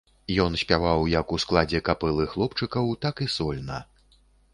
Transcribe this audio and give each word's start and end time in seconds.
Ён 0.43 0.53
спяваў 0.61 1.03
як 1.11 1.33
у 1.35 1.37
складзе 1.43 1.81
капэлы 1.89 2.25
хлопчыкаў, 2.31 2.89
так 3.07 3.23
і 3.27 3.29
сольна. 3.35 3.79